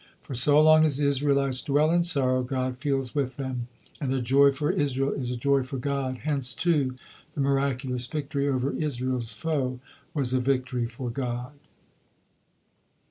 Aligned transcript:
For 0.19 0.33
so 0.33 0.59
long 0.59 0.83
as 0.83 0.97
the 0.97 1.05
Israelites 1.05 1.61
dwell 1.61 1.91
in 1.91 2.01
sorrow, 2.01 2.41
God 2.41 2.79
feels 2.79 3.13
with 3.13 3.37
them, 3.37 3.67
and 3.99 4.11
a 4.11 4.19
joy 4.19 4.51
for 4.51 4.71
Israel 4.71 5.11
is 5.11 5.29
a 5.29 5.37
joy 5.37 5.61
for 5.61 5.77
God, 5.77 6.21
hence, 6.23 6.55
too, 6.55 6.95
the 7.35 7.39
miraculous 7.41 8.07
victory 8.07 8.49
over 8.49 8.71
Israel's 8.73 9.31
foe 9.31 9.79
was 10.15 10.33
a 10.33 10.39
victory 10.39 10.87
for 10.87 11.11
God. 11.11 11.55